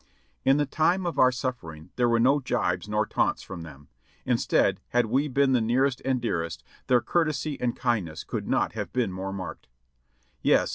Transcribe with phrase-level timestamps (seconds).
[0.43, 3.87] In the time of our suffering there were no jibes nor taunts from them;
[4.25, 8.91] instead, had we been the nearest and dearest, their courtesy and kindness could not have
[8.91, 9.67] been more marked.
[10.41, 10.69] Yes